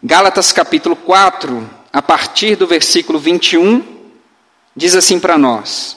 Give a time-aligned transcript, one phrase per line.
[0.00, 3.82] Gálatas capítulo 4, a partir do versículo 21,
[4.74, 5.96] diz assim para nós: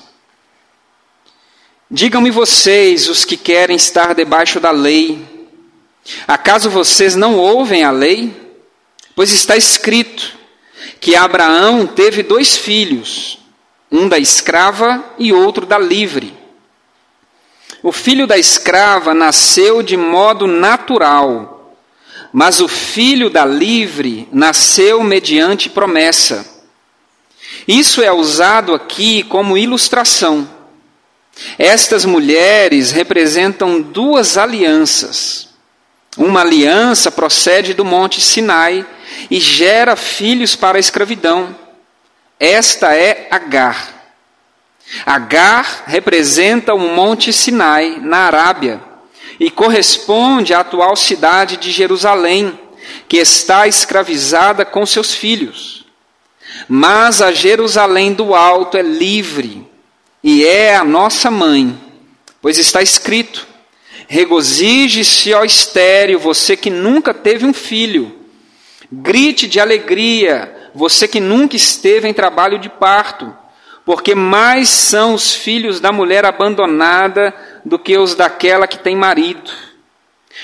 [1.90, 5.24] Digam-me vocês, os que querem estar debaixo da lei,
[6.28, 8.34] acaso vocês não ouvem a lei?
[9.16, 10.36] Pois está escrito
[11.00, 13.38] que Abraão teve dois filhos,
[13.92, 16.36] um da escrava e outro da livre.
[17.84, 21.51] O filho da escrava nasceu de modo natural,
[22.32, 26.46] mas o filho da livre nasceu mediante promessa.
[27.68, 30.50] Isso é usado aqui como ilustração.
[31.58, 35.50] Estas mulheres representam duas alianças.
[36.18, 38.86] Uma aliança procede do Monte Sinai
[39.30, 41.56] e gera filhos para a escravidão.
[42.40, 44.02] Esta é Agar.
[45.06, 48.82] Agar representa o Monte Sinai, na Arábia,
[49.42, 52.60] e corresponde à atual cidade de Jerusalém,
[53.08, 55.84] que está escravizada com seus filhos.
[56.70, 59.68] Mas a Jerusalém do alto é livre
[60.24, 61.76] e é a nossa mãe,
[62.40, 63.48] pois está escrito:
[64.08, 68.20] Regozije-se, ó estéreo, você que nunca teve um filho.
[68.92, 73.41] Grite de alegria, você que nunca esteve em trabalho de parto
[73.86, 77.34] porque mais são os filhos da mulher abandonada
[77.66, 79.52] do que os daquela que tem marido.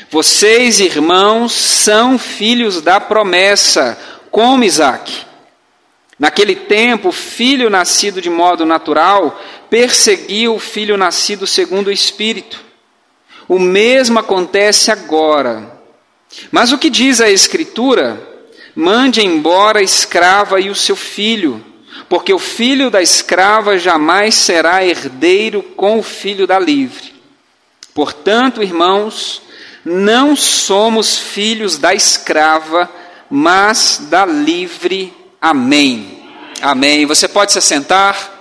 [0.09, 3.97] Vocês, irmãos, são filhos da promessa,
[4.31, 5.25] como Isaac.
[6.19, 12.59] Naquele tempo, o filho nascido de modo natural perseguiu o filho nascido segundo o Espírito.
[13.47, 15.79] O mesmo acontece agora.
[16.51, 18.21] Mas o que diz a Escritura?
[18.75, 21.63] Mande embora a escrava e o seu filho
[22.09, 27.13] porque o filho da escrava jamais será herdeiro com o filho da livre.
[27.93, 29.41] Portanto, irmãos,
[29.83, 32.89] não somos filhos da escrava,
[33.29, 35.13] mas da livre.
[35.41, 36.23] Amém.
[36.61, 37.05] Amém.
[37.05, 38.33] Você pode se assentar.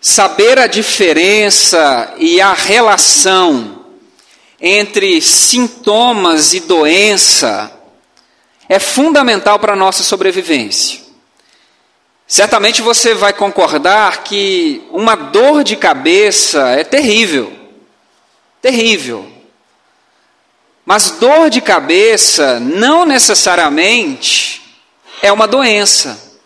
[0.00, 3.86] Saber a diferença e a relação
[4.60, 7.81] entre sintomas e doença
[8.72, 11.02] é fundamental para a nossa sobrevivência.
[12.26, 17.52] Certamente você vai concordar que uma dor de cabeça é terrível.
[18.62, 19.30] Terrível.
[20.86, 24.62] Mas dor de cabeça não necessariamente
[25.20, 26.40] é uma doença.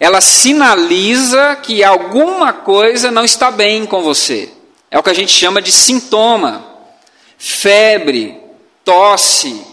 [0.00, 4.50] Ela sinaliza que alguma coisa não está bem com você.
[4.90, 6.64] É o que a gente chama de sintoma.
[7.36, 8.40] Febre,
[8.82, 9.71] tosse,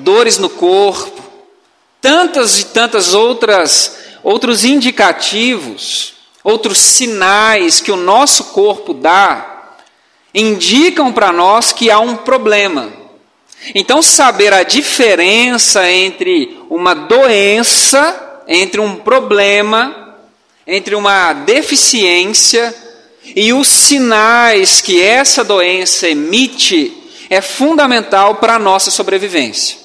[0.00, 1.22] dores no corpo,
[2.00, 9.76] tantas e tantas outras outros indicativos, outros sinais que o nosso corpo dá,
[10.34, 12.92] indicam para nós que há um problema.
[13.74, 20.16] Então, saber a diferença entre uma doença, entre um problema,
[20.66, 22.74] entre uma deficiência
[23.24, 26.96] e os sinais que essa doença emite
[27.28, 29.79] é fundamental para a nossa sobrevivência.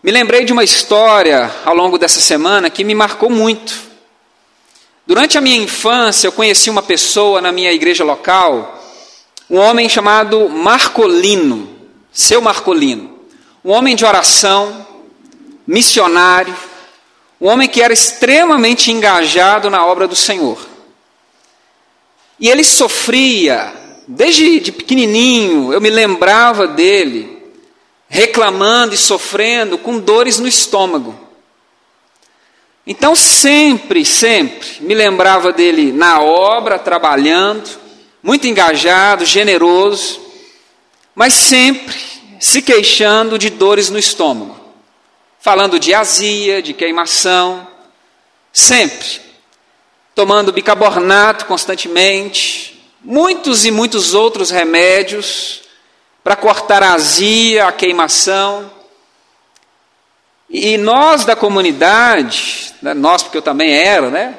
[0.00, 3.74] Me lembrei de uma história ao longo dessa semana que me marcou muito.
[5.04, 8.80] Durante a minha infância, eu conheci uma pessoa na minha igreja local,
[9.50, 11.68] um homem chamado Marcolino,
[12.12, 13.18] seu Marcolino,
[13.64, 14.86] um homem de oração,
[15.66, 16.54] missionário,
[17.40, 20.64] um homem que era extremamente engajado na obra do Senhor.
[22.38, 23.72] E ele sofria,
[24.06, 27.37] desde de pequenininho, eu me lembrava dele,
[28.08, 31.28] reclamando e sofrendo com dores no estômago.
[32.86, 37.68] Então, sempre, sempre me lembrava dele na obra, trabalhando,
[38.22, 40.20] muito engajado, generoso,
[41.14, 41.96] mas sempre
[42.40, 44.58] se queixando de dores no estômago,
[45.38, 47.66] falando de azia, de queimação,
[48.52, 49.28] sempre
[50.14, 55.67] tomando bicarbonato constantemente, muitos e muitos outros remédios
[56.28, 58.70] para cortar a azia, a queimação.
[60.50, 64.36] E nós da comunidade, né, nós porque eu também era, né?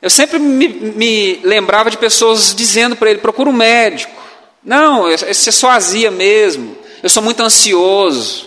[0.00, 4.22] Eu sempre me, me lembrava de pessoas dizendo para ele: procura um médico.
[4.62, 6.78] Não, isso é só azia mesmo.
[7.02, 8.46] Eu sou muito ansioso.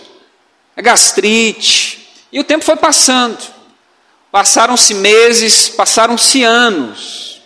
[0.74, 2.08] É gastrite.
[2.32, 3.36] E o tempo foi passando.
[4.32, 7.39] Passaram-se meses, passaram-se anos.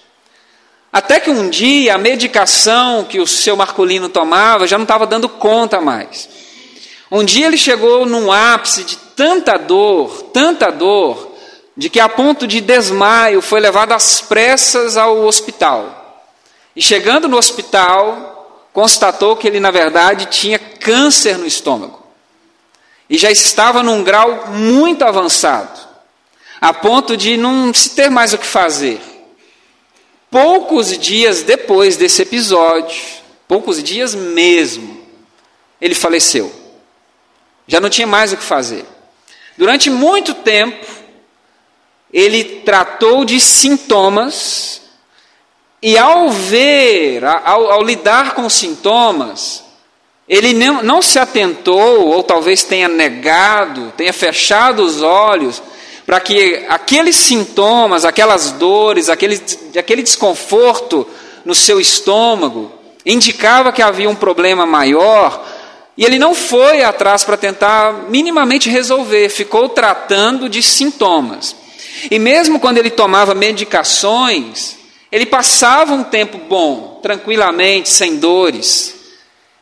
[0.94, 5.28] Até que um dia a medicação que o seu Marcolino tomava já não estava dando
[5.28, 6.28] conta mais.
[7.10, 11.34] Um dia ele chegou num ápice de tanta dor, tanta dor,
[11.76, 16.22] de que a ponto de desmaio foi levado às pressas ao hospital.
[16.76, 22.00] E chegando no hospital, constatou que ele, na verdade, tinha câncer no estômago.
[23.10, 25.76] E já estava num grau muito avançado,
[26.60, 29.13] a ponto de não se ter mais o que fazer.
[30.34, 33.00] Poucos dias depois desse episódio,
[33.46, 35.00] poucos dias mesmo,
[35.80, 36.52] ele faleceu.
[37.68, 38.84] Já não tinha mais o que fazer.
[39.56, 40.84] Durante muito tempo,
[42.12, 44.82] ele tratou de sintomas
[45.80, 49.62] e ao ver, ao, ao lidar com sintomas,
[50.28, 55.62] ele não, não se atentou, ou talvez tenha negado, tenha fechado os olhos,
[56.06, 59.40] para que aqueles sintomas, aquelas dores, aquele,
[59.78, 61.06] aquele desconforto
[61.44, 62.70] no seu estômago,
[63.04, 65.44] indicava que havia um problema maior,
[65.96, 71.54] e ele não foi atrás para tentar minimamente resolver, ficou tratando de sintomas.
[72.10, 74.76] E mesmo quando ele tomava medicações,
[75.10, 78.94] ele passava um tempo bom, tranquilamente, sem dores.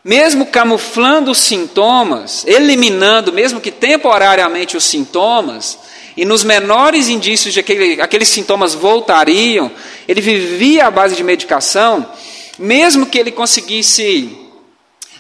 [0.03, 5.79] Mesmo camuflando os sintomas, eliminando, mesmo que temporariamente, os sintomas,
[6.17, 9.71] e nos menores indícios de que aquele, aqueles sintomas voltariam,
[10.07, 12.07] ele vivia à base de medicação,
[12.59, 14.37] mesmo que ele conseguisse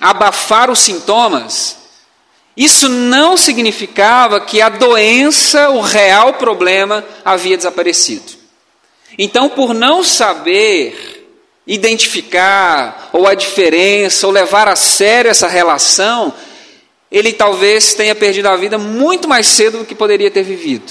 [0.00, 1.76] abafar os sintomas,
[2.56, 8.32] isso não significava que a doença, o real problema, havia desaparecido.
[9.16, 11.12] Então, por não saber
[11.66, 16.32] identificar ou a diferença ou levar a sério essa relação,
[17.12, 20.90] ele talvez tenha perdido a vida muito mais cedo do que poderia ter vivido.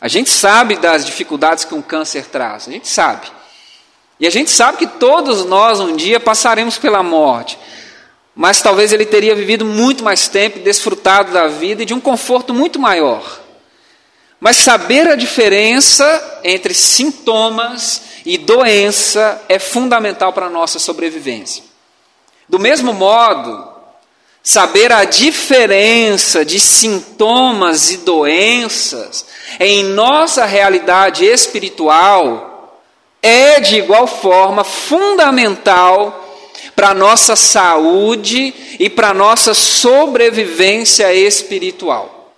[0.00, 3.26] A gente sabe das dificuldades que um câncer traz, a gente sabe.
[4.18, 7.58] E a gente sabe que todos nós um dia passaremos pela morte.
[8.34, 12.54] Mas talvez ele teria vivido muito mais tempo, desfrutado da vida e de um conforto
[12.54, 13.40] muito maior.
[14.40, 21.62] Mas saber a diferença entre sintomas e doença é fundamental para a nossa sobrevivência.
[22.48, 23.71] Do mesmo modo,
[24.42, 29.24] saber a diferença de sintomas e doenças
[29.60, 32.80] em nossa realidade espiritual
[33.22, 36.18] é, de igual forma, fundamental
[36.74, 42.34] para nossa saúde e para nossa sobrevivência espiritual.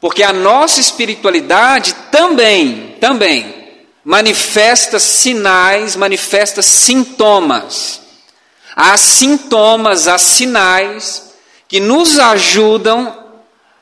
[0.00, 3.54] Porque a nossa espiritualidade também, também
[4.04, 8.07] manifesta sinais, manifesta sintomas.
[8.80, 11.32] Há sintomas, há sinais
[11.66, 13.12] que nos ajudam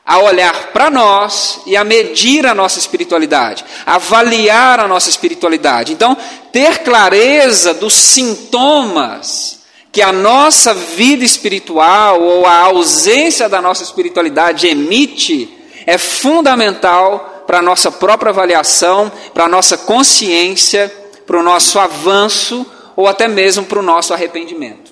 [0.03, 5.93] a olhar para nós e a medir a nossa espiritualidade, avaliar a nossa espiritualidade.
[5.93, 6.17] Então,
[6.51, 9.59] ter clareza dos sintomas
[9.91, 15.47] que a nossa vida espiritual ou a ausência da nossa espiritualidade emite
[15.85, 20.91] é fundamental para a nossa própria avaliação, para a nossa consciência,
[21.27, 22.65] para o nosso avanço
[22.97, 24.86] ou até mesmo para o nosso arrependimento.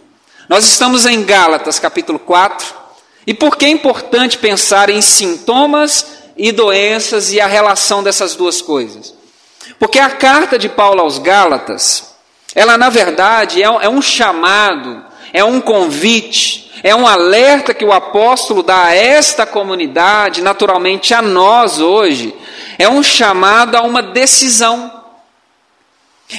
[0.47, 2.74] Nós estamos em Gálatas, capítulo 4,
[3.25, 6.06] e por que é importante pensar em sintomas
[6.38, 9.13] e doenças e a relação dessas duas coisas?
[9.80, 12.15] Porque a carta de Paulo aos Gálatas,
[12.53, 15.03] ela na verdade é um é chamado,
[15.33, 21.21] é um convite é um alerta que o apóstolo dá a esta comunidade, naturalmente a
[21.21, 22.31] nós hoje.
[22.77, 25.03] É um chamado a uma decisão.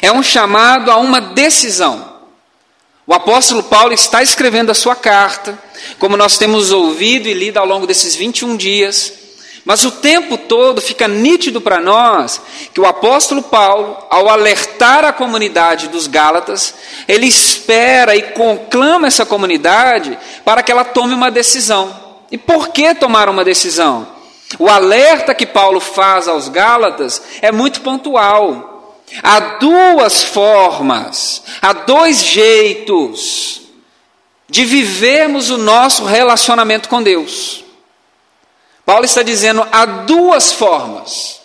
[0.00, 2.15] É um chamado a uma decisão.
[3.06, 5.56] O apóstolo Paulo está escrevendo a sua carta,
[5.98, 9.12] como nós temos ouvido e lido ao longo desses 21 dias.
[9.64, 12.40] Mas o tempo todo fica nítido para nós
[12.74, 16.74] que o apóstolo Paulo, ao alertar a comunidade dos Gálatas,
[17.06, 21.94] ele espera e conclama essa comunidade para que ela tome uma decisão.
[22.30, 24.06] E por que tomar uma decisão?
[24.58, 28.75] O alerta que Paulo faz aos Gálatas é muito pontual.
[29.22, 33.62] Há duas formas, há dois jeitos
[34.48, 37.64] de vivermos o nosso relacionamento com Deus.
[38.84, 41.40] Paulo está dizendo há duas formas,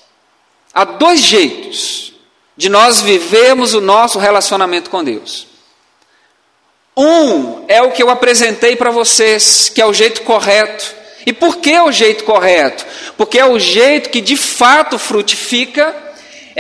[0.74, 2.14] há dois jeitos
[2.56, 5.48] de nós vivermos o nosso relacionamento com Deus.
[6.96, 10.94] Um é o que eu apresentei para vocês, que é o jeito correto.
[11.26, 12.86] E por que é o jeito correto?
[13.18, 15.96] Porque é o jeito que de fato frutifica,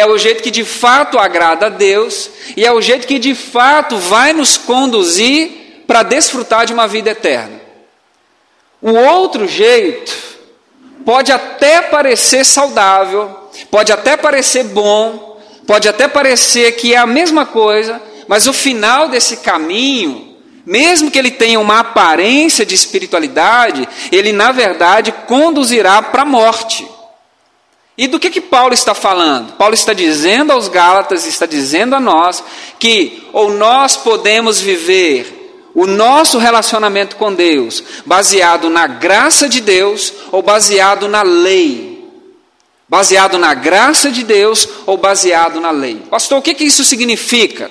[0.01, 3.35] é o jeito que de fato agrada a Deus, e é o jeito que de
[3.35, 7.61] fato vai nos conduzir para desfrutar de uma vida eterna.
[8.81, 10.11] O outro jeito
[11.05, 13.29] pode até parecer saudável,
[13.69, 19.07] pode até parecer bom, pode até parecer que é a mesma coisa, mas o final
[19.07, 26.23] desse caminho, mesmo que ele tenha uma aparência de espiritualidade, ele na verdade conduzirá para
[26.23, 26.87] a morte.
[28.01, 29.53] E do que, que Paulo está falando?
[29.53, 32.43] Paulo está dizendo aos Gálatas, está dizendo a nós,
[32.79, 40.11] que ou nós podemos viver o nosso relacionamento com Deus, baseado na graça de Deus
[40.31, 42.11] ou baseado na lei?
[42.89, 46.01] Baseado na graça de Deus ou baseado na lei?
[46.09, 47.69] Pastor, o que, que isso significa?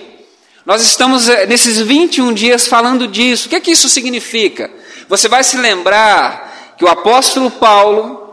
[0.65, 3.49] Nós estamos eh, nesses 21 dias falando disso.
[3.49, 4.71] O que, que isso significa?
[5.09, 8.30] Você vai se lembrar que o apóstolo Paulo,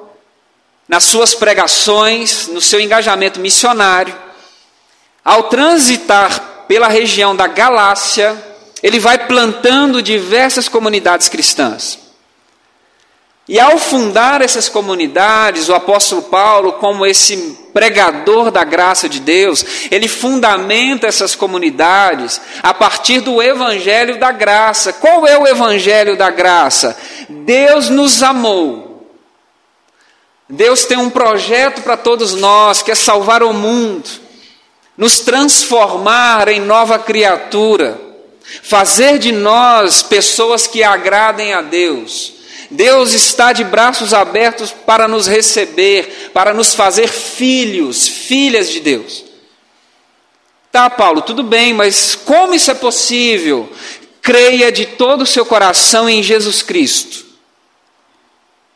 [0.88, 4.15] nas suas pregações, no seu engajamento missionário,
[5.24, 8.36] ao transitar pela região da Galácia,
[8.82, 12.00] ele vai plantando diversas comunidades cristãs.
[13.50, 19.63] E ao fundar essas comunidades, o apóstolo Paulo, como esse pregador da graça de Deus,
[19.89, 24.91] ele fundamenta essas comunidades a partir do evangelho da graça.
[24.91, 26.98] Qual é o evangelho da graça?
[27.29, 28.87] Deus nos amou.
[30.49, 34.09] Deus tem um projeto para todos nós, que é salvar o mundo,
[34.97, 37.99] nos transformar em nova criatura,
[38.63, 42.33] fazer de nós pessoas que agradem a Deus.
[42.71, 49.25] Deus está de braços abertos para nos receber, para nos fazer filhos, filhas de Deus.
[50.71, 53.69] Tá, Paulo, tudo bem, mas como isso é possível?
[54.21, 57.26] Creia de todo o seu coração em Jesus Cristo.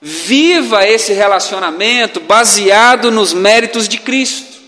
[0.01, 4.59] Viva esse relacionamento baseado nos méritos de Cristo.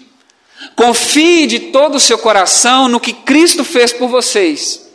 [0.76, 4.88] Confie de todo o seu coração no que Cristo fez por vocês.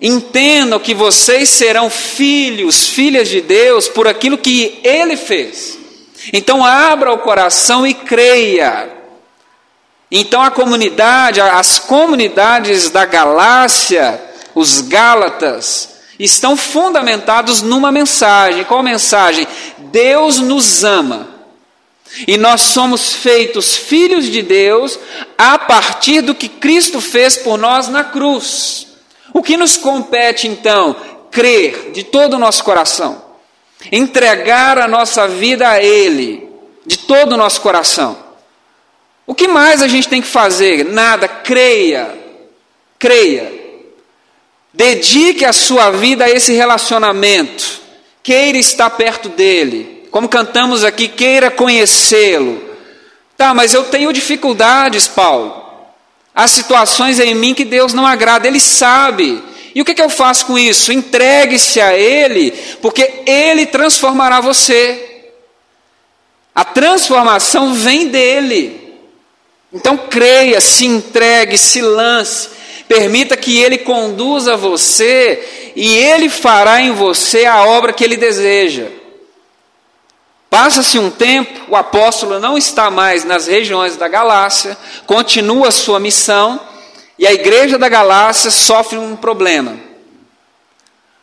[0.00, 5.78] Entendam que vocês serão filhos, filhas de Deus por aquilo que Ele fez.
[6.32, 8.90] Então abra o coração e creia.
[10.10, 14.20] Então a comunidade, as comunidades da Galácia,
[14.54, 18.64] os Gálatas, estão fundamentados numa mensagem.
[18.64, 19.46] Qual mensagem?
[19.78, 21.28] Deus nos ama.
[22.28, 24.98] E nós somos feitos filhos de Deus
[25.36, 28.86] a partir do que Cristo fez por nós na cruz.
[29.32, 30.94] O que nos compete então?
[31.30, 33.20] Crer de todo o nosso coração,
[33.90, 36.48] entregar a nossa vida a Ele,
[36.86, 38.16] de todo o nosso coração.
[39.26, 40.84] O que mais a gente tem que fazer?
[40.84, 42.14] Nada, creia,
[42.96, 43.63] creia.
[44.74, 47.80] Dedique a sua vida a esse relacionamento,
[48.24, 52.60] queira estar perto dele, como cantamos aqui, queira conhecê-lo.
[53.36, 55.62] Tá, mas eu tenho dificuldades, Paulo.
[56.34, 59.40] Há situações em mim que Deus não agrada, Ele sabe.
[59.72, 60.92] E o que, que eu faço com isso?
[60.92, 62.50] Entregue-se a Ele,
[62.82, 65.30] porque Ele transformará você.
[66.52, 68.98] A transformação vem dele.
[69.72, 72.48] Então creia, se entregue, se lance,
[72.88, 78.86] permita que Ele conduza você e Ele fará em você a obra que Ele deseja.
[80.50, 85.98] Passa-se um tempo, o apóstolo não está mais nas regiões da Galácia, continua a sua
[85.98, 86.60] missão,
[87.18, 89.76] e a igreja da Galácia sofre um problema.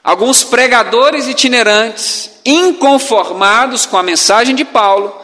[0.03, 5.15] Alguns pregadores itinerantes, inconformados com a mensagem de Paulo,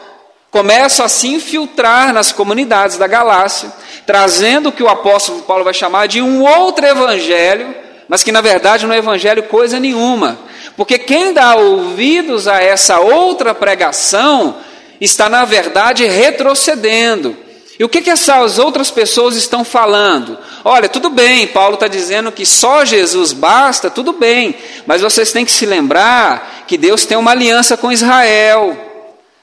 [0.50, 3.72] começam a se infiltrar nas comunidades da Galácia,
[4.08, 7.74] trazendo o que o apóstolo Paulo vai chamar de um outro evangelho,
[8.08, 10.38] mas que na verdade não é evangelho coisa nenhuma,
[10.78, 14.56] porque quem dá ouvidos a essa outra pregação
[14.98, 17.36] está, na verdade, retrocedendo.
[17.78, 20.38] E o que, que essas outras pessoas estão falando?
[20.64, 24.54] Olha, tudo bem, Paulo está dizendo que só Jesus basta, tudo bem,
[24.86, 28.87] mas vocês têm que se lembrar que Deus tem uma aliança com Israel.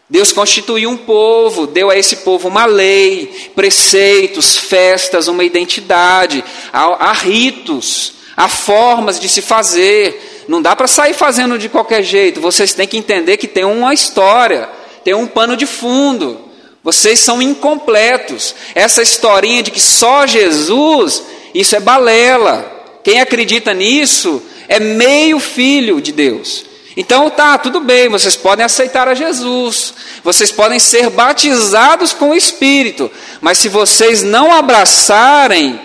[0.08, 7.10] Deus constituiu um povo, deu a esse povo uma lei, preceitos, festas, uma identidade, há,
[7.10, 10.44] há ritos, há formas de se fazer.
[10.48, 12.40] Não dá para sair fazendo de qualquer jeito.
[12.40, 14.70] Vocês têm que entender que tem uma história,
[15.04, 16.40] tem um pano de fundo.
[16.84, 18.54] Vocês são incompletos.
[18.76, 22.72] Essa historinha de que só Jesus, isso é balela.
[23.04, 26.75] Quem acredita nisso é meio filho de Deus.
[26.98, 32.36] Então tá, tudo bem, vocês podem aceitar a Jesus, vocês podem ser batizados com o
[32.36, 33.12] Espírito,
[33.42, 35.80] mas se vocês não abraçarem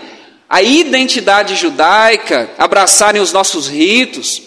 [0.49, 4.41] a identidade judaica, abraçarem os nossos ritos,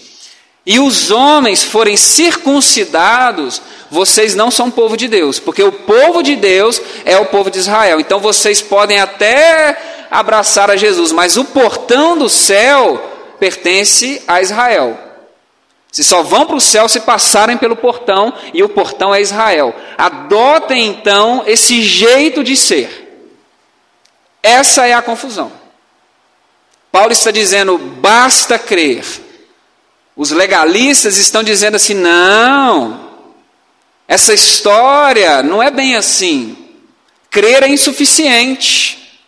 [0.67, 6.35] e os homens forem circuncidados, vocês não são povo de Deus, porque o povo de
[6.35, 8.01] Deus é o povo de Israel.
[8.01, 14.99] Então vocês podem até abraçar a Jesus, mas o portão do céu pertence a Israel.
[15.95, 19.73] Se só vão para o céu se passarem pelo portão, e o portão é Israel.
[19.97, 23.31] Adotem então esse jeito de ser.
[24.43, 25.53] Essa é a confusão.
[26.91, 29.05] Paulo está dizendo: basta crer
[30.17, 33.11] os legalistas estão dizendo assim: não,
[34.07, 36.57] essa história não é bem assim.
[37.31, 39.21] Crer é insuficiente.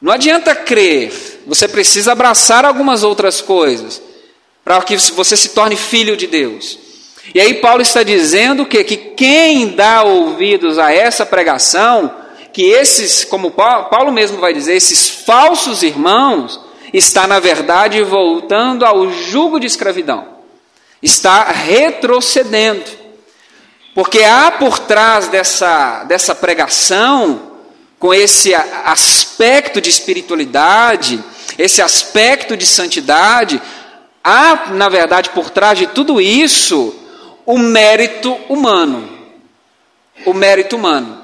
[0.00, 1.42] Não adianta crer.
[1.46, 4.00] você precisa abraçar algumas outras coisas
[4.64, 6.78] para que você se torne filho de Deus.
[7.34, 12.12] E aí Paulo está dizendo que, que quem dá ouvidos a essa pregação,
[12.52, 16.60] que esses, como Paulo mesmo vai dizer, esses falsos irmãos,
[16.92, 20.26] está na verdade voltando ao jugo de escravidão,
[21.02, 22.84] está retrocedendo,
[23.94, 27.52] porque há por trás dessa, dessa pregação,
[27.98, 31.22] com esse aspecto de espiritualidade,
[31.56, 33.62] esse aspecto de santidade,
[34.22, 36.94] há, na verdade, por trás de tudo isso,
[37.44, 39.08] o mérito humano.
[40.24, 41.22] O mérito humano.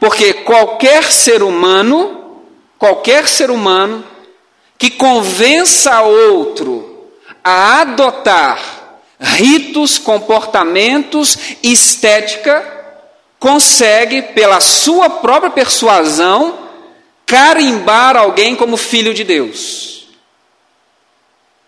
[0.00, 2.40] Porque qualquer ser humano,
[2.78, 4.04] qualquer ser humano
[4.78, 7.08] que convença outro
[7.42, 8.60] a adotar
[9.20, 12.64] ritos, comportamentos, estética,
[13.38, 16.58] consegue, pela sua própria persuasão,
[17.26, 20.03] carimbar alguém como filho de Deus.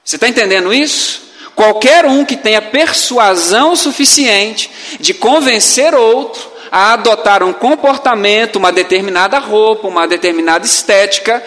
[0.07, 1.21] Você está entendendo isso?
[1.57, 4.71] Qualquer um que tenha persuasão suficiente
[5.01, 11.43] de convencer outro a adotar um comportamento, uma determinada roupa, uma determinada estética,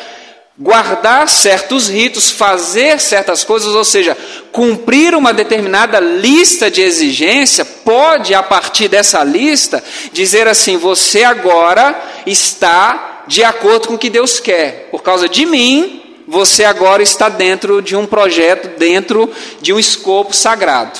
[0.57, 4.17] guardar certos ritos, fazer certas coisas, ou seja,
[4.51, 11.97] cumprir uma determinada lista de exigência, pode, a partir dessa lista, dizer assim: você agora
[12.25, 17.27] está de acordo com o que Deus quer, por causa de mim, você agora está
[17.27, 20.99] dentro de um projeto, dentro de um escopo sagrado.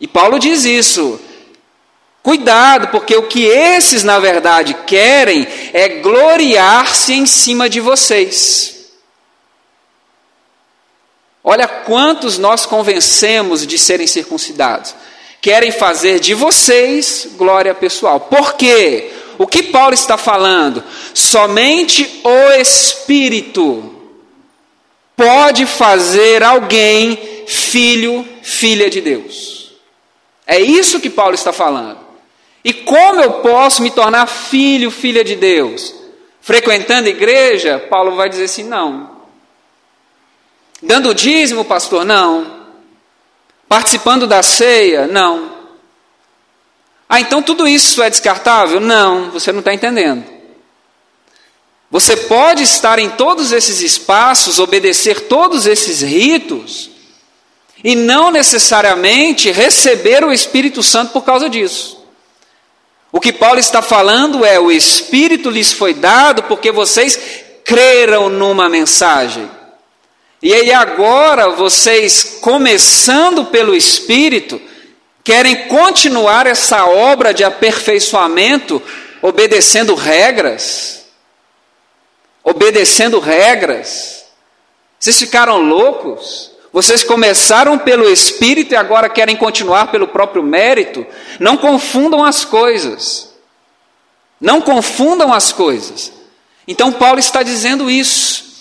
[0.00, 1.20] E Paulo diz isso.
[2.22, 8.86] Cuidado, porque o que esses, na verdade, querem é gloriar-se em cima de vocês.
[11.44, 14.94] Olha quantos nós convencemos de serem circuncidados.
[15.42, 18.20] Querem fazer de vocês glória pessoal.
[18.20, 19.12] Por quê?
[19.36, 20.82] O que Paulo está falando?
[21.12, 24.01] Somente o Espírito
[25.16, 29.72] pode fazer alguém filho, filha de Deus.
[30.46, 31.98] É isso que Paulo está falando.
[32.64, 35.94] E como eu posso me tornar filho, filha de Deus?
[36.40, 39.10] Frequentando a igreja, Paulo vai dizer assim: não.
[40.82, 42.04] Dando dízimo, pastor?
[42.04, 42.62] Não.
[43.68, 45.06] Participando da ceia?
[45.06, 45.52] Não.
[47.08, 48.80] Ah, então tudo isso é descartável?
[48.80, 50.24] Não, você não está entendendo.
[51.92, 56.90] Você pode estar em todos esses espaços, obedecer todos esses ritos,
[57.84, 62.02] e não necessariamente receber o Espírito Santo por causa disso.
[63.12, 67.20] O que Paulo está falando é: o Espírito lhes foi dado porque vocês
[67.62, 69.46] creram numa mensagem.
[70.42, 74.58] E aí agora vocês, começando pelo Espírito,
[75.22, 78.80] querem continuar essa obra de aperfeiçoamento
[79.20, 81.01] obedecendo regras
[82.44, 84.24] obedecendo regras.
[84.98, 86.50] Vocês ficaram loucos?
[86.72, 91.06] Vocês começaram pelo Espírito e agora querem continuar pelo próprio mérito?
[91.38, 93.34] Não confundam as coisas.
[94.40, 96.12] Não confundam as coisas.
[96.66, 98.52] Então, Paulo está dizendo isso.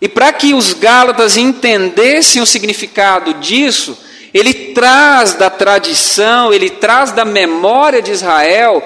[0.00, 3.96] E para que os Gálatas entendessem o significado disso,
[4.34, 8.82] ele traz da tradição, ele traz da memória de Israel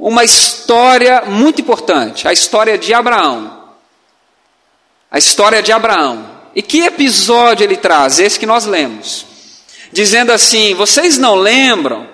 [0.00, 3.63] uma história muito importante, a história de Abraão
[5.14, 6.28] a história de Abraão.
[6.56, 8.18] E que episódio ele traz?
[8.18, 9.24] Esse que nós lemos.
[9.92, 12.08] Dizendo assim: vocês não lembram,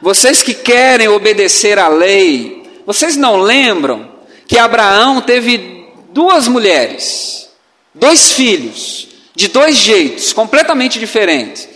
[0.00, 4.08] vocês que querem obedecer à lei, vocês não lembram
[4.46, 7.48] que Abraão teve duas mulheres,
[7.92, 11.68] dois filhos, de dois jeitos completamente diferentes: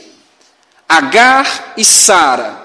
[0.88, 2.61] Agar e Sara.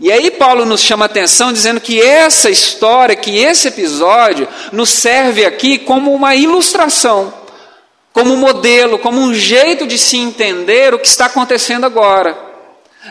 [0.00, 5.44] E aí Paulo nos chama atenção dizendo que essa história, que esse episódio nos serve
[5.44, 7.34] aqui como uma ilustração,
[8.12, 12.38] como um modelo, como um jeito de se entender o que está acontecendo agora.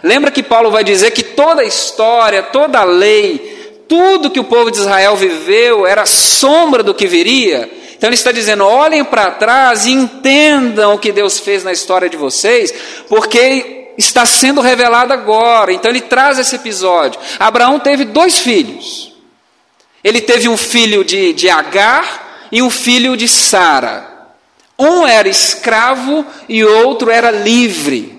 [0.02, 4.46] Lembra que Paulo vai dizer que toda a história, toda a lei, tudo que o
[4.46, 7.70] povo de Israel viveu era sombra do que viria?
[7.98, 12.10] Então ele está dizendo: olhem para trás e entendam o que Deus fez na história
[12.10, 12.74] de vocês,
[13.10, 15.74] porque está sendo revelado agora.
[15.74, 17.20] Então ele traz esse episódio.
[17.40, 19.14] Abraão teve dois filhos.
[20.04, 24.16] Ele teve um filho de, de Agar e um filho de Sara.
[24.78, 28.16] Um era escravo e outro era livre.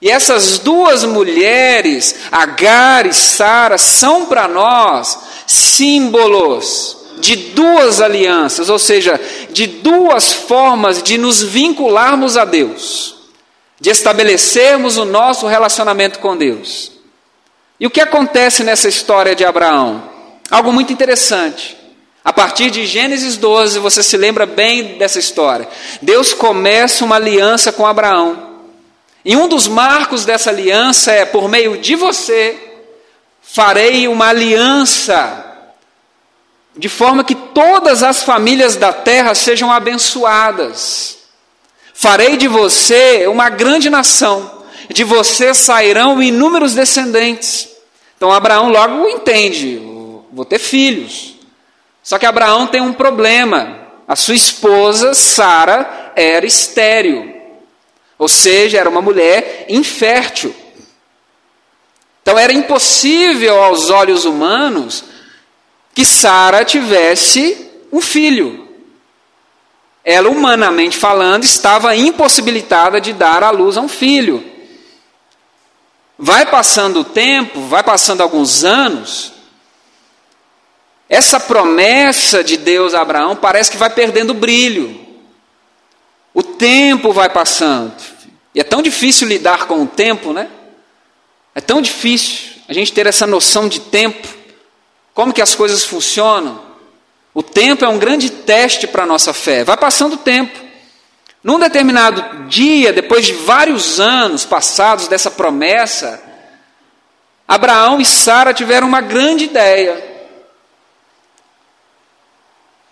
[0.00, 8.78] E essas duas mulheres, Agar e Sara, são para nós símbolos de duas alianças, ou
[8.78, 13.13] seja, de duas formas de nos vincularmos a Deus
[13.80, 16.92] de estabelecermos o nosso relacionamento com Deus.
[17.78, 20.10] E o que acontece nessa história de Abraão?
[20.50, 21.76] Algo muito interessante.
[22.24, 25.68] A partir de Gênesis 12, você se lembra bem dessa história.
[26.00, 28.54] Deus começa uma aliança com Abraão.
[29.24, 32.58] E um dos marcos dessa aliança é: por meio de você,
[33.42, 35.44] farei uma aliança,
[36.76, 41.23] de forma que todas as famílias da terra sejam abençoadas.
[41.96, 47.68] Farei de você uma grande nação, de você sairão inúmeros descendentes.
[48.16, 49.80] Então Abraão logo entende:
[50.32, 51.36] vou ter filhos.
[52.02, 53.82] Só que Abraão tem um problema.
[54.06, 57.32] A sua esposa, Sara, era estéril.
[58.18, 60.54] Ou seja, era uma mulher infértil.
[62.20, 65.04] Então era impossível aos olhos humanos
[65.94, 68.63] que Sara tivesse um filho.
[70.04, 74.44] Ela, humanamente falando, estava impossibilitada de dar à luz a um filho.
[76.18, 79.34] Vai passando o tempo, vai passando alguns anos,
[81.08, 85.00] essa promessa de Deus a Abraão parece que vai perdendo brilho.
[86.32, 87.94] O tempo vai passando.
[88.54, 90.48] E é tão difícil lidar com o tempo, né?
[91.54, 94.26] É tão difícil a gente ter essa noção de tempo,
[95.12, 96.60] como que as coisas funcionam.
[97.34, 99.64] O tempo é um grande teste para a nossa fé.
[99.64, 100.56] Vai passando o tempo.
[101.42, 106.22] Num determinado dia, depois de vários anos passados dessa promessa,
[107.46, 110.12] Abraão e Sara tiveram uma grande ideia.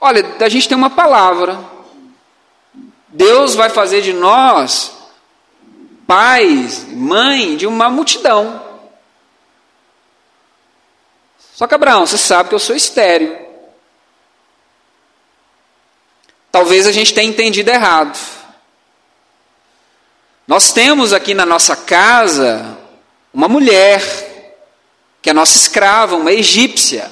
[0.01, 1.59] Olha, a gente tem uma palavra.
[3.09, 4.93] Deus vai fazer de nós
[6.07, 8.61] pais, mãe de uma multidão.
[11.55, 13.52] Só que Abraão, você sabe que eu sou estéreo.
[16.53, 18.19] Talvez a gente tenha entendido errado.
[20.47, 22.77] Nós temos aqui na nossa casa
[23.33, 24.03] uma mulher,
[25.23, 27.11] que é nossa escrava, uma egípcia.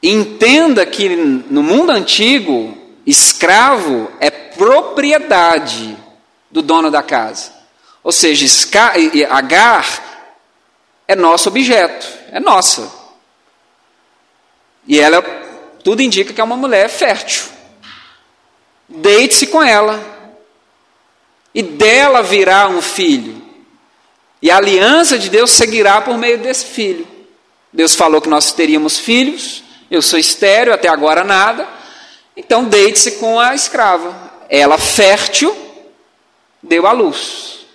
[0.00, 5.96] Entenda que no mundo antigo, escravo é propriedade
[6.50, 7.52] do dono da casa.
[8.04, 8.46] Ou seja,
[9.28, 10.12] Agar
[11.08, 13.01] é nosso objeto, é nossa.
[14.86, 15.22] E ela,
[15.84, 17.44] tudo indica que é uma mulher fértil.
[18.88, 20.00] Deite-se com ela.
[21.54, 23.42] E dela virá um filho.
[24.40, 27.06] E a aliança de Deus seguirá por meio desse filho.
[27.72, 31.66] Deus falou que nós teríamos filhos, eu sou estéreo, até agora nada.
[32.36, 34.32] Então deite-se com a escrava.
[34.48, 35.56] Ela, fértil,
[36.62, 37.66] deu à luz.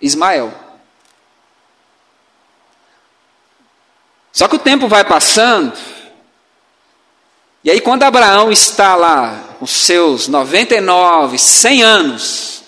[0.00, 0.52] Ismael.
[4.32, 5.72] Só que o tempo vai passando.
[7.64, 12.62] E aí, quando Abraão está lá, com seus 99, 100 anos,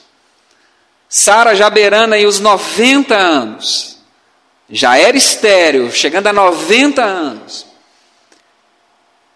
[1.07, 3.99] Sara já beirando aí os 90 anos,
[4.71, 7.67] já era estéreo, chegando a 90 anos,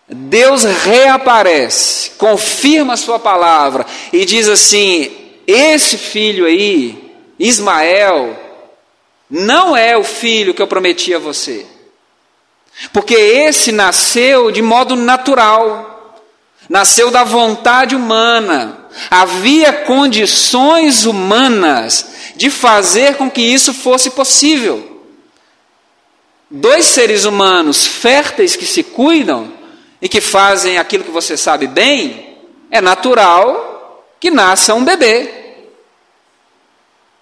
[0.08, 5.14] Deus reaparece, confirma a sua palavra e diz assim:
[5.46, 8.36] esse filho aí, Ismael,
[9.28, 11.66] não é o filho que eu prometi a você.
[12.92, 16.16] Porque esse nasceu de modo natural,
[16.68, 18.88] nasceu da vontade humana.
[19.10, 25.02] Havia condições humanas de fazer com que isso fosse possível.
[26.50, 29.52] Dois seres humanos férteis que se cuidam
[30.00, 32.38] e que fazem aquilo que você sabe bem,
[32.70, 35.32] é natural que nasça um bebê.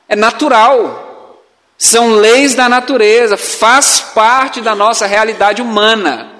[0.09, 1.08] É natural.
[1.79, 6.33] São leis da natureza, faz parte da nossa realidade humana.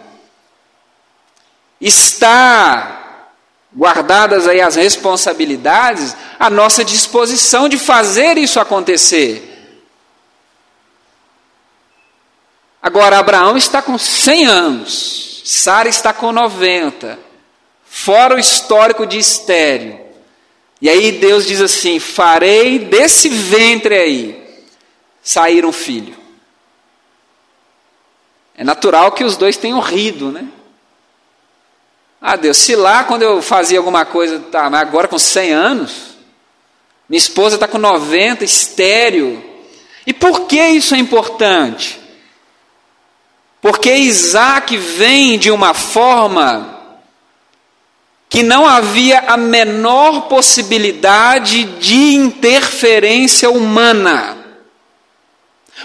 [1.81, 3.29] Está
[3.73, 9.45] guardadas aí as responsabilidades à nossa disposição de fazer isso acontecer.
[12.83, 15.43] Agora, Abraão está com 100 anos.
[15.45, 17.19] Sara está com 90,
[17.89, 19.99] fora o histórico de estéreo.
[20.79, 24.38] E aí Deus diz assim: farei desse ventre aí
[25.23, 26.17] sair um filho.
[28.57, 30.49] É natural que os dois tenham rido, né?
[32.21, 35.93] Ah, Deus, se lá quando eu fazia alguma coisa, tá, mas agora com 100 anos,
[37.09, 39.43] minha esposa está com 90, estéreo.
[40.07, 42.01] E por que isso é importante?
[43.61, 46.77] Porque Isaac vem de uma forma
[48.29, 54.38] que não havia a menor possibilidade de interferência humana.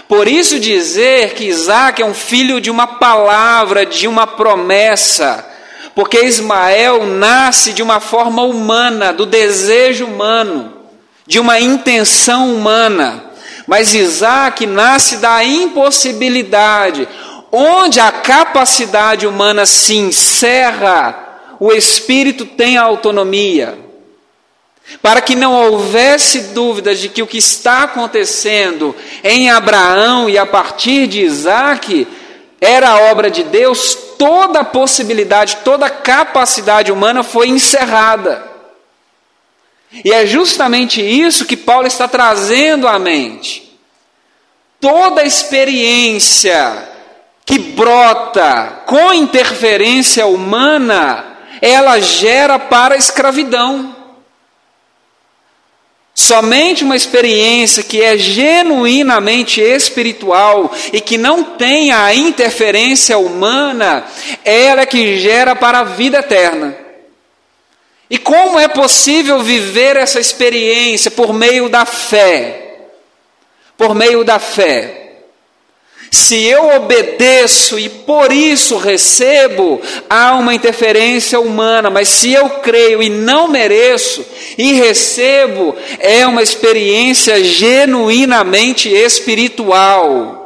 [0.08, 5.48] Por isso dizer que Isaac é um filho de uma palavra, de uma promessa,
[5.94, 10.72] porque Ismael nasce de uma forma humana, do desejo humano,
[11.26, 13.24] de uma intenção humana.
[13.66, 17.08] Mas Isaac nasce da impossibilidade,
[17.50, 21.16] onde a capacidade humana se encerra,
[21.60, 23.83] o espírito tem autonomia.
[25.00, 30.44] Para que não houvesse dúvidas de que o que está acontecendo em Abraão e a
[30.44, 32.06] partir de Isaac
[32.60, 38.54] era a obra de Deus, toda a possibilidade, toda a capacidade humana foi encerrada.
[40.04, 43.78] E é justamente isso que Paulo está trazendo à mente.
[44.80, 46.88] Toda experiência
[47.44, 51.24] que brota com interferência humana,
[51.60, 53.93] ela gera para a escravidão.
[56.14, 64.04] Somente uma experiência que é genuinamente espiritual e que não tem a interferência humana,
[64.44, 66.76] ela é que gera para a vida eterna.
[68.08, 72.90] E como é possível viver essa experiência por meio da fé?
[73.76, 75.03] Por meio da fé.
[76.14, 83.02] Se eu obedeço e por isso recebo, há uma interferência humana, mas se eu creio
[83.02, 84.24] e não mereço
[84.56, 90.43] e recebo, é uma experiência genuinamente espiritual.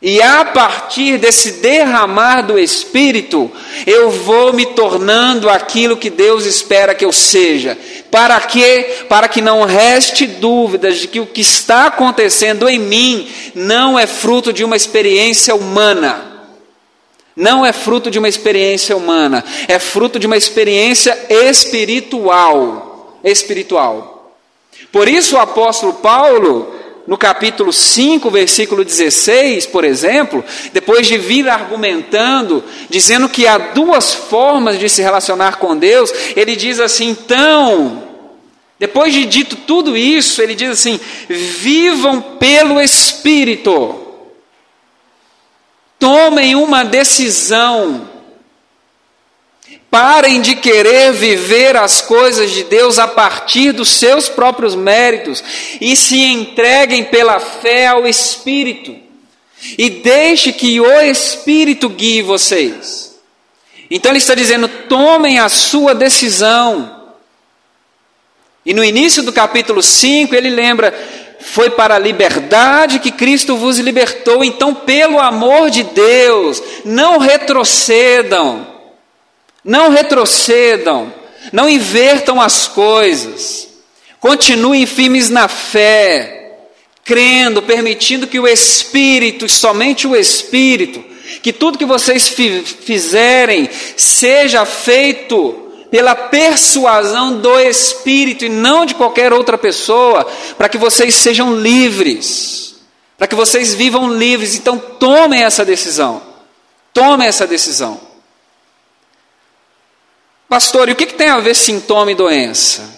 [0.00, 3.50] E a partir desse derramar do Espírito,
[3.84, 7.76] eu vou me tornando aquilo que Deus espera que eu seja.
[8.08, 9.04] Para quê?
[9.08, 14.06] Para que não reste dúvidas de que o que está acontecendo em mim não é
[14.06, 16.26] fruto de uma experiência humana.
[17.34, 23.18] Não é fruto de uma experiência humana, é fruto de uma experiência espiritual.
[23.22, 24.36] Espiritual.
[24.92, 26.74] Por isso o apóstolo Paulo,
[27.08, 30.44] no capítulo 5, versículo 16, por exemplo,
[30.74, 36.54] depois de vir argumentando, dizendo que há duas formas de se relacionar com Deus, ele
[36.54, 38.04] diz assim: então,
[38.78, 43.98] depois de dito tudo isso, ele diz assim: vivam pelo Espírito,
[45.98, 48.07] tomem uma decisão
[49.90, 55.42] Parem de querer viver as coisas de Deus a partir dos seus próprios méritos
[55.80, 58.94] e se entreguem pela fé ao Espírito.
[59.78, 63.18] E deixe que o Espírito guie vocês.
[63.90, 66.96] Então ele está dizendo: tomem a sua decisão.
[68.64, 70.92] E no início do capítulo 5 ele lembra:
[71.40, 78.77] foi para a liberdade que Cristo vos libertou, então, pelo amor de Deus, não retrocedam.
[79.68, 81.12] Não retrocedam,
[81.52, 83.68] não invertam as coisas,
[84.18, 86.62] continuem firmes na fé,
[87.04, 91.04] crendo, permitindo que o Espírito, somente o Espírito,
[91.42, 99.34] que tudo que vocês fizerem seja feito pela persuasão do Espírito e não de qualquer
[99.34, 100.26] outra pessoa,
[100.56, 102.76] para que vocês sejam livres,
[103.18, 104.54] para que vocês vivam livres.
[104.54, 106.22] Então tomem essa decisão.
[106.94, 108.07] Tomem essa decisão.
[110.48, 112.96] Pastor, e o que, que tem a ver sintoma e doença?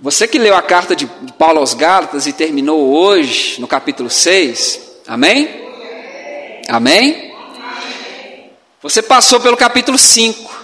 [0.00, 1.06] Você que leu a carta de
[1.38, 5.48] Paulo aos Gálatas e terminou hoje no capítulo 6, amém?
[6.68, 7.32] Amém?
[8.80, 10.62] Você passou pelo capítulo 5.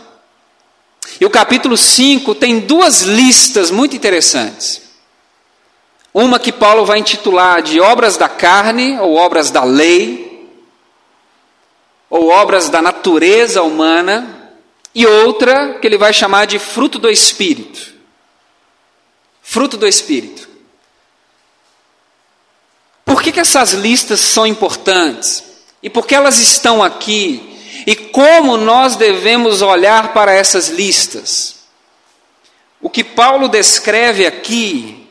[1.21, 4.83] E o capítulo 5 tem duas listas muito interessantes.
[6.13, 10.28] Uma que Paulo vai intitular de obras da carne ou obras da lei,
[12.11, 14.39] ou obras da natureza humana,
[14.95, 17.95] e outra que ele vai chamar de fruto do Espírito.
[19.43, 20.49] Fruto do Espírito.
[23.05, 25.45] Por que, que essas listas são importantes?
[25.83, 27.57] E por que elas estão aqui?
[27.87, 31.59] E como nós devemos olhar para essas listas?
[32.81, 35.07] O que Paulo descreve aqui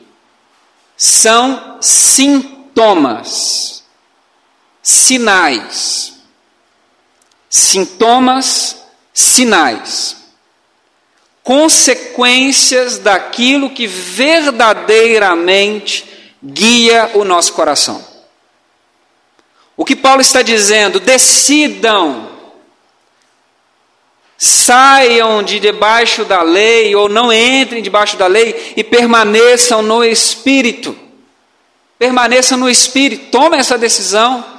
[0.96, 3.84] são sintomas,
[4.82, 6.17] sinais
[7.48, 10.16] sintomas, sinais,
[11.42, 16.04] consequências daquilo que verdadeiramente
[16.42, 18.06] guia o nosso coração.
[19.76, 21.00] O que Paulo está dizendo?
[21.00, 22.28] Decidam,
[24.36, 30.94] saiam de debaixo da lei ou não entrem debaixo da lei e permaneçam no Espírito.
[31.98, 34.57] Permaneçam no Espírito, tomem essa decisão.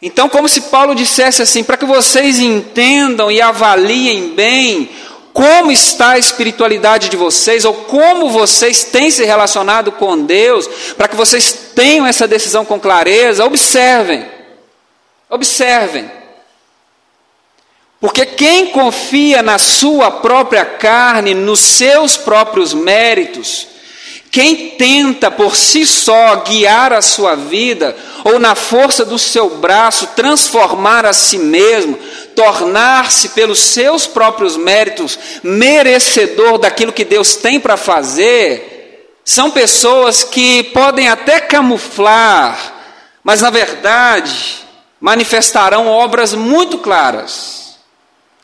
[0.00, 4.90] Então, como se Paulo dissesse assim, para que vocês entendam e avaliem bem
[5.32, 11.06] como está a espiritualidade de vocês, ou como vocês têm se relacionado com Deus, para
[11.06, 14.26] que vocês tenham essa decisão com clareza, observem.
[15.30, 16.10] Observem.
[18.00, 23.68] Porque quem confia na sua própria carne, nos seus próprios méritos,
[24.30, 30.08] Quem tenta por si só guiar a sua vida, ou na força do seu braço
[30.08, 31.98] transformar a si mesmo,
[32.36, 38.78] tornar-se pelos seus próprios méritos merecedor daquilo que Deus tem para fazer,
[39.24, 42.74] são pessoas que podem até camuflar,
[43.22, 44.66] mas na verdade
[45.00, 47.78] manifestarão obras muito claras: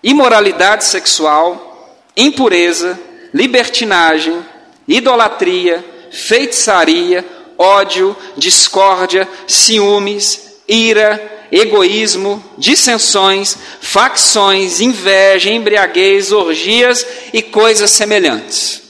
[0.03, 2.99] imoralidade sexual, impureza,
[3.33, 4.45] libertinagem,
[4.87, 7.25] idolatria, feitiçaria,
[7.59, 18.83] ódio, discórdia, ciúmes, ira, egoísmo, dissensões, facções, inveja, embriaguez, orgias e coisas semelhantes.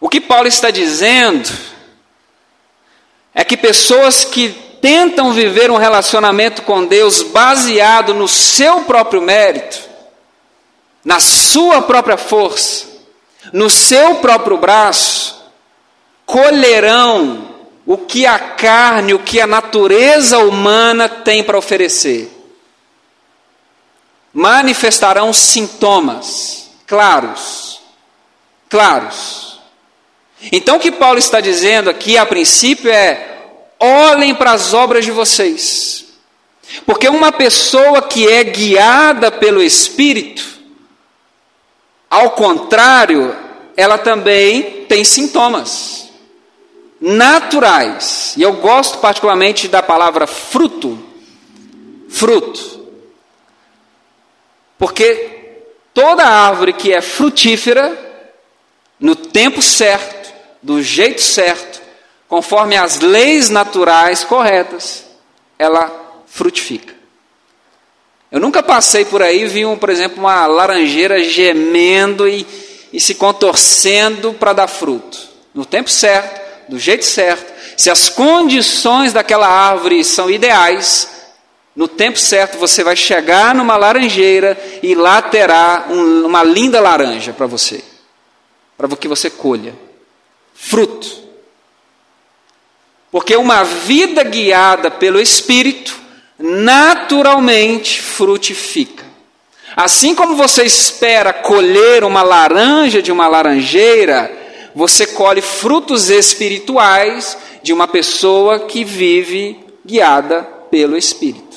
[0.00, 1.48] O que Paulo está dizendo
[3.34, 4.50] é que pessoas que
[4.82, 9.78] tentam viver um relacionamento com Deus baseado no seu próprio mérito,
[11.04, 12.91] na sua própria força,
[13.52, 15.42] no seu próprio braço,
[16.26, 17.48] colherão
[17.86, 22.30] o que a carne, o que a natureza humana tem para oferecer.
[24.32, 27.80] Manifestarão sintomas claros,
[28.68, 29.58] claros.
[30.52, 33.46] Então o que Paulo está dizendo aqui a princípio é:
[33.80, 36.04] olhem para as obras de vocês.
[36.84, 40.44] Porque uma pessoa que é guiada pelo Espírito,
[42.12, 43.34] ao contrário,
[43.74, 46.10] ela também tem sintomas
[47.00, 48.34] naturais.
[48.36, 51.02] E eu gosto particularmente da palavra fruto.
[52.10, 52.86] Fruto.
[54.76, 55.62] Porque
[55.94, 57.98] toda árvore que é frutífera,
[59.00, 61.80] no tempo certo, do jeito certo,
[62.28, 65.06] conforme as leis naturais corretas,
[65.58, 65.90] ela
[66.26, 66.92] frutifica.
[68.32, 72.46] Eu nunca passei por aí e vi, um, por exemplo, uma laranjeira gemendo e,
[72.90, 75.18] e se contorcendo para dar fruto.
[75.54, 81.10] No tempo certo, do jeito certo, se as condições daquela árvore são ideais,
[81.76, 87.34] no tempo certo você vai chegar numa laranjeira e lá terá um, uma linda laranja
[87.34, 87.84] para você,
[88.78, 89.74] para que você colha
[90.54, 91.20] fruto.
[93.10, 96.01] Porque uma vida guiada pelo Espírito
[96.42, 99.04] naturalmente frutifica.
[99.76, 104.30] Assim como você espera colher uma laranja de uma laranjeira,
[104.74, 111.56] você colhe frutos espirituais de uma pessoa que vive guiada pelo Espírito.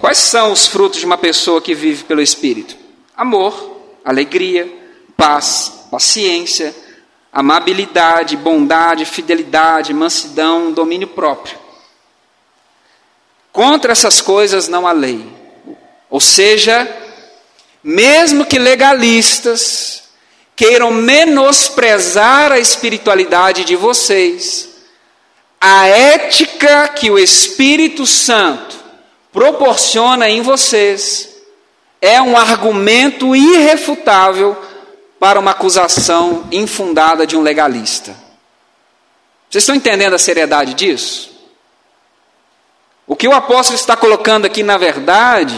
[0.00, 2.76] Quais são os frutos de uma pessoa que vive pelo Espírito?
[3.16, 4.70] Amor, alegria,
[5.16, 6.74] paz, paciência,
[7.32, 11.67] amabilidade, bondade, fidelidade, mansidão, domínio próprio.
[13.58, 15.26] Contra essas coisas não há lei.
[16.08, 16.88] Ou seja,
[17.82, 20.04] mesmo que legalistas
[20.54, 24.68] queiram menosprezar a espiritualidade de vocês,
[25.60, 28.76] a ética que o Espírito Santo
[29.32, 31.28] proporciona em vocês
[32.00, 34.56] é um argumento irrefutável
[35.18, 38.14] para uma acusação infundada de um legalista.
[39.50, 41.37] Vocês estão entendendo a seriedade disso?
[43.08, 45.56] O que o apóstolo está colocando aqui, na verdade,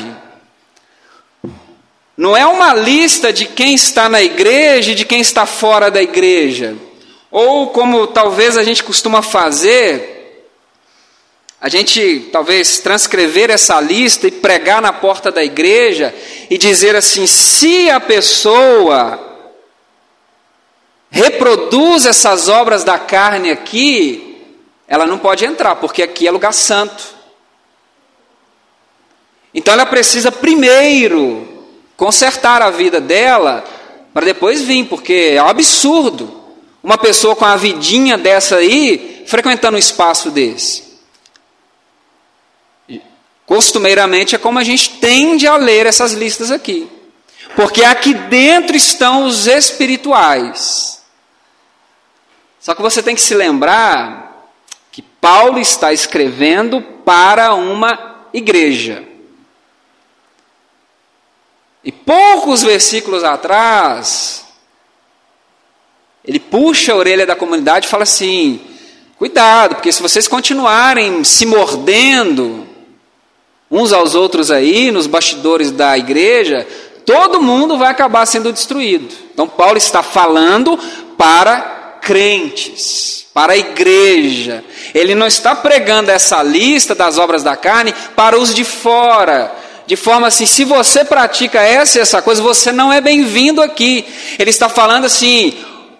[2.16, 6.00] não é uma lista de quem está na igreja e de quem está fora da
[6.00, 6.76] igreja.
[7.28, 10.46] Ou como talvez a gente costuma fazer,
[11.60, 16.14] a gente talvez transcrever essa lista e pregar na porta da igreja
[16.48, 19.18] e dizer assim: se a pessoa
[21.10, 24.46] reproduz essas obras da carne aqui,
[24.86, 27.19] ela não pode entrar, porque aqui é lugar santo.
[29.54, 31.46] Então ela precisa primeiro
[31.96, 33.64] consertar a vida dela
[34.12, 36.40] para depois vir, porque é um absurdo
[36.82, 40.90] uma pessoa com a vidinha dessa aí frequentando um espaço desse.
[43.46, 46.88] Costumeiramente é como a gente tende a ler essas listas aqui.
[47.56, 51.02] Porque aqui dentro estão os espirituais.
[52.60, 54.48] Só que você tem que se lembrar
[54.92, 59.04] que Paulo está escrevendo para uma igreja.
[61.82, 64.44] E poucos versículos atrás,
[66.24, 68.60] ele puxa a orelha da comunidade e fala assim:
[69.18, 72.66] cuidado, porque se vocês continuarem se mordendo
[73.70, 76.66] uns aos outros aí, nos bastidores da igreja,
[77.06, 79.14] todo mundo vai acabar sendo destruído.
[79.32, 80.78] Então, Paulo está falando
[81.16, 84.62] para crentes, para a igreja.
[84.92, 89.96] Ele não está pregando essa lista das obras da carne para os de fora de
[89.96, 94.04] forma assim, se você pratica essa e essa coisa, você não é bem-vindo aqui.
[94.38, 95.54] Ele está falando assim: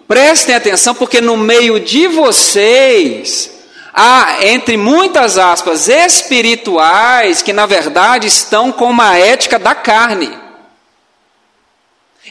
[0.07, 3.49] Prestem atenção, porque no meio de vocês
[3.93, 10.40] há, entre muitas aspas, espirituais que na verdade estão com uma ética da carne.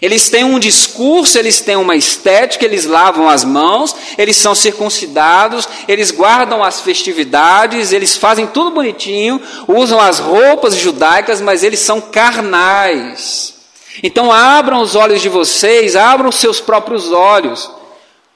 [0.01, 5.68] Eles têm um discurso, eles têm uma estética, eles lavam as mãos, eles são circuncidados,
[5.86, 12.01] eles guardam as festividades, eles fazem tudo bonitinho, usam as roupas judaicas, mas eles são
[12.01, 13.55] carnais.
[14.03, 17.70] Então abram os olhos de vocês, abram os seus próprios olhos,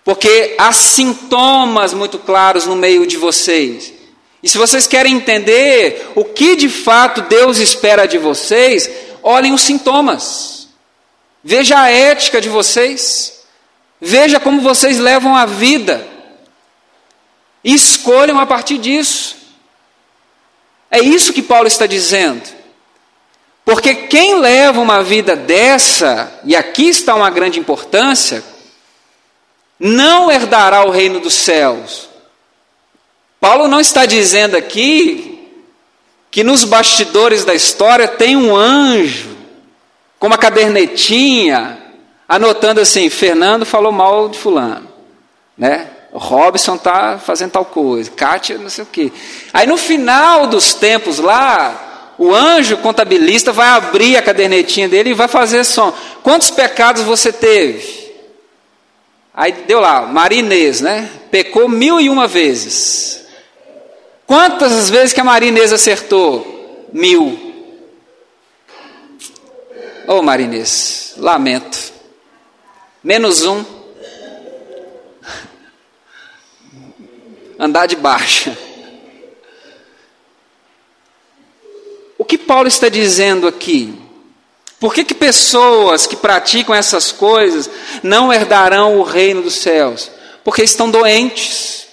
[0.05, 3.95] porque há sintomas muito claros no meio de vocês.
[4.43, 8.91] E se vocês querem entender o que de fato Deus espera de vocês,
[9.23, 10.54] olhem os sintomas.
[11.45, 13.45] Veja a ética de vocês.
[14.01, 16.07] Veja como vocês levam a vida.
[17.63, 19.37] E escolham a partir disso.
[20.91, 22.43] É isso que Paulo está dizendo.
[23.63, 28.43] Porque quem leva uma vida dessa, e aqui está uma grande importância,
[29.79, 32.09] não herdará o reino dos céus.
[33.41, 35.51] Paulo não está dizendo aqui
[36.31, 39.34] que nos bastidores da história tem um anjo
[40.25, 41.77] com uma cadernetinha,
[42.27, 44.89] anotando assim: Fernando falou mal de Fulano,
[45.55, 45.87] né?
[46.15, 49.13] Robson está fazendo tal coisa, Kátia não sei o quê.
[49.53, 55.15] Aí no final dos tempos lá, o anjo contabilista vai abrir a cadernetinha dele e
[55.15, 55.93] vai fazer som.
[56.23, 58.11] Quantos pecados você teve?
[59.35, 61.11] Aí deu lá, Marinês, né?
[61.31, 63.27] Pecou mil e uma vezes.
[64.27, 66.89] Quantas vezes que a Marinês acertou?
[66.95, 67.44] Mil.
[70.07, 71.93] Ô oh, Marinês, lamento.
[73.03, 73.65] Menos um.
[77.59, 78.57] Andar de baixa.
[82.19, 83.99] O que Paulo está dizendo aqui?
[84.79, 87.71] Por que, que pessoas que praticam essas coisas
[88.03, 90.11] não herdarão o reino dos céus?
[90.45, 91.87] Porque estão doentes.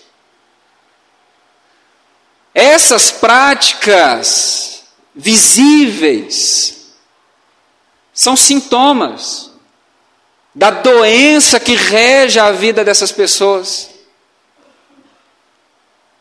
[2.53, 4.83] Essas práticas
[5.15, 6.80] visíveis,
[8.13, 9.51] são sintomas
[10.53, 13.89] da doença que rege a vida dessas pessoas.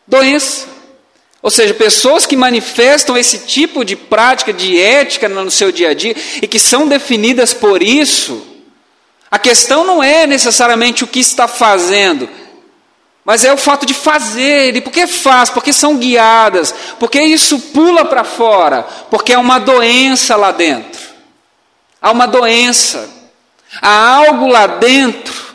[0.06, 0.66] Doença.
[1.42, 5.94] Ou seja, pessoas que manifestam esse tipo de prática de ética no seu dia a
[5.94, 8.46] dia e que são definidas por isso.
[9.30, 12.28] A questão não é necessariamente o que está fazendo,
[13.24, 14.74] mas é o fato de fazer.
[14.76, 15.50] E por que faz?
[15.50, 16.74] Porque são guiadas.
[16.98, 18.82] Porque isso pula para fora.
[19.08, 20.89] Porque é uma doença lá dentro.
[22.00, 23.08] Há uma doença,
[23.80, 25.54] há algo lá dentro,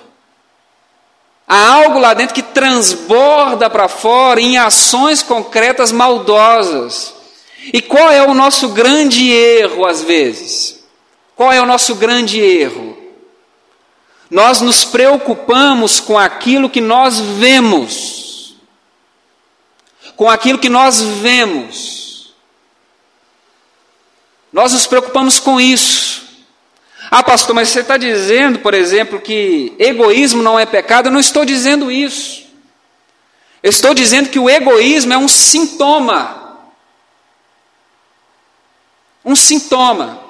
[1.48, 7.14] há algo lá dentro que transborda para fora em ações concretas maldosas.
[7.74, 10.84] E qual é o nosso grande erro às vezes?
[11.36, 12.96] Qual é o nosso grande erro?
[14.30, 18.56] Nós nos preocupamos com aquilo que nós vemos.
[20.16, 22.34] Com aquilo que nós vemos.
[24.52, 26.05] Nós nos preocupamos com isso.
[27.12, 31.08] Ah, pastor, mas você está dizendo, por exemplo, que egoísmo não é pecado?
[31.08, 32.46] Eu não estou dizendo isso.
[33.62, 36.60] Eu estou dizendo que o egoísmo é um sintoma.
[39.24, 40.22] Um sintoma.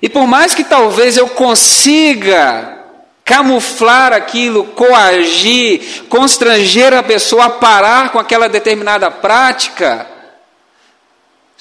[0.00, 2.80] E por mais que talvez eu consiga
[3.24, 10.06] camuflar aquilo, coagir, constranger a pessoa a parar com aquela determinada prática,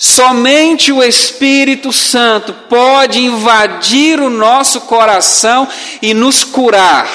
[0.03, 5.67] Somente o Espírito Santo pode invadir o nosso coração
[6.01, 7.07] e nos curar.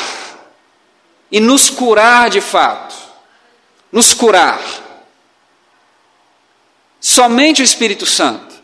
[1.29, 2.95] E nos curar de fato.
[3.91, 4.61] Nos curar.
[7.01, 8.55] Somente o Espírito Santo.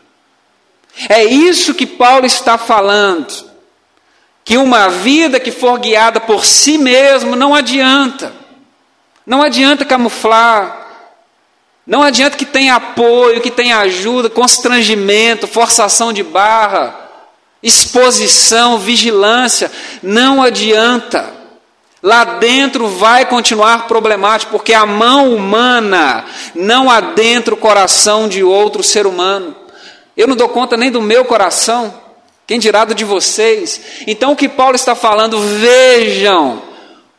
[1.09, 3.51] É isso que Paulo está falando.
[4.45, 8.31] Que uma vida que for guiada por si mesmo não adianta.
[9.25, 10.82] Não adianta camuflar,
[11.85, 17.09] não adianta que tenha apoio, que tenha ajuda, constrangimento, forçação de barra,
[17.61, 19.71] exposição, vigilância.
[20.01, 21.31] Não adianta.
[22.01, 28.83] Lá dentro vai continuar problemático, porque a mão humana não adentra o coração de outro
[28.83, 29.55] ser humano.
[30.15, 31.93] Eu não dou conta nem do meu coração,
[32.45, 33.79] quem dirá do de vocês.
[34.05, 36.61] Então o que Paulo está falando, vejam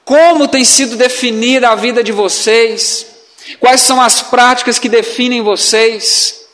[0.04, 3.13] como tem sido definida a vida de vocês.
[3.60, 6.46] Quais são as práticas que definem vocês?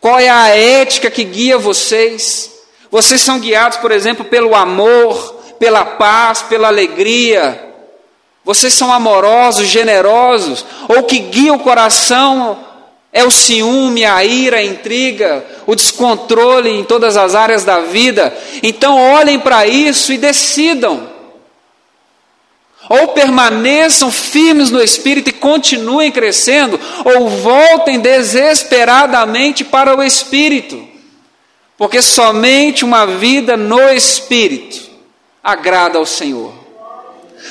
[0.00, 2.50] Qual é a ética que guia vocês?
[2.90, 7.74] Vocês são guiados, por exemplo, pelo amor, pela paz, pela alegria.
[8.44, 12.66] Vocês são amorosos, generosos, ou que guia o coração
[13.16, 18.36] é o ciúme, a ira, a intriga, o descontrole em todas as áreas da vida.
[18.62, 21.15] Então olhem para isso e decidam.
[22.88, 30.86] Ou permaneçam firmes no Espírito e continuem crescendo, ou voltem desesperadamente para o Espírito.
[31.76, 34.80] Porque somente uma vida no Espírito
[35.42, 36.52] agrada ao Senhor.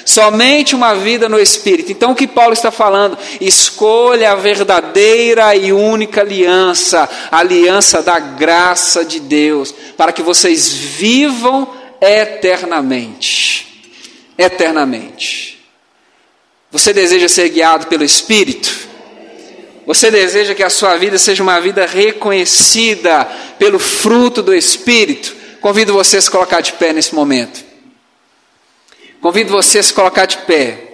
[0.05, 1.91] Somente uma vida no Espírito.
[1.91, 3.17] Então o que Paulo está falando?
[3.39, 10.71] Escolha a verdadeira e única aliança, a aliança da graça de Deus, para que vocês
[10.71, 11.67] vivam
[12.01, 13.74] eternamente
[14.37, 15.65] eternamente.
[16.71, 18.85] Você deseja ser guiado pelo Espírito?
[19.85, 23.25] Você deseja que a sua vida seja uma vida reconhecida
[23.59, 25.35] pelo fruto do Espírito?
[25.61, 27.63] Convido você a se colocar de pé nesse momento.
[29.21, 30.85] Convido você a se colocar de pé.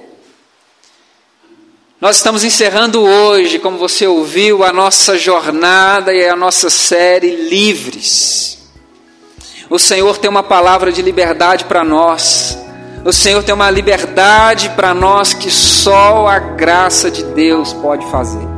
[2.00, 8.58] Nós estamos encerrando hoje, como você ouviu, a nossa jornada e a nossa série Livres.
[9.70, 12.58] O Senhor tem uma palavra de liberdade para nós.
[13.04, 18.51] O Senhor tem uma liberdade para nós que só a graça de Deus pode fazer.